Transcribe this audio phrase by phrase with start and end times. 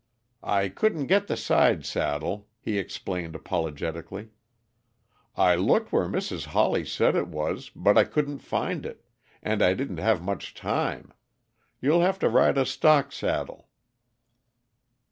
[0.41, 4.29] "I couldn't get the sidesaddle," he explained apologetically.
[5.35, 6.45] "I looked where Mrs.
[6.47, 9.05] Hawley said it was, but I couldn't find it
[9.43, 11.13] and I didn't have much time.
[11.79, 13.69] You'll have to ride a stock saddle."